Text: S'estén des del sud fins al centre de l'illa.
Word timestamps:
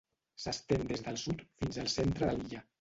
S'estén 0.45 0.85
des 0.93 1.05
del 1.09 1.21
sud 1.25 1.45
fins 1.61 1.81
al 1.85 1.95
centre 1.99 2.27
de 2.27 2.37
l'illa. 2.41 2.67